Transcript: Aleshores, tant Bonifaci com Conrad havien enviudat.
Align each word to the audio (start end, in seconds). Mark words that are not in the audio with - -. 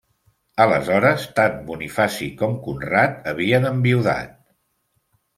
Aleshores, 0.63 1.25
tant 1.39 1.59
Bonifaci 1.67 2.29
com 2.39 2.55
Conrad 2.67 3.19
havien 3.33 3.69
enviudat. 3.71 4.33